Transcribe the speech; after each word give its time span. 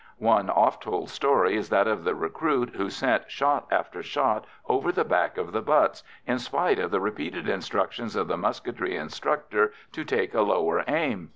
One 0.17 0.49
oft 0.49 0.81
told 0.81 1.11
story 1.11 1.55
is 1.57 1.69
that 1.69 1.87
of 1.87 2.03
the 2.05 2.15
recruit 2.15 2.71
who 2.75 2.89
sent 2.89 3.29
shot 3.29 3.67
after 3.69 4.01
shot 4.01 4.45
over 4.67 4.91
the 4.91 5.05
back 5.05 5.37
of 5.37 5.51
the 5.51 5.61
butts, 5.61 6.03
in 6.25 6.39
spite 6.39 6.79
of 6.79 6.89
the 6.89 6.99
repeated 6.99 7.47
instructions 7.47 8.15
of 8.15 8.27
the 8.27 8.35
musketry 8.35 8.95
instructor 8.95 9.73
to 9.91 10.03
take 10.03 10.33
a 10.33 10.41
lower 10.41 10.83
aim. 10.87 11.29